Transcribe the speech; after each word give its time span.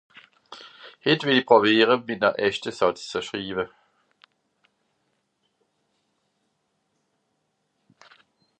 Het 1.09 1.25
well 1.27 1.39
i 1.41 1.43
pràwiara, 1.49 1.97
mina 2.07 2.31
erschta 2.47 2.73
Sàtz 2.77 3.03
zu 3.11 3.21
schriwa. 3.27 3.65